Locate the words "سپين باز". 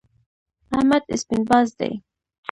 1.21-1.67